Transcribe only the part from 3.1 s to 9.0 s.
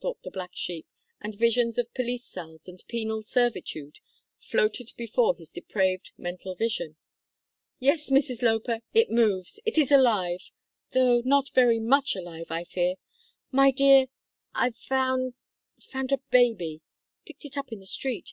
servitude floated before his depraved mental vision. "Yes, Mrs Loper,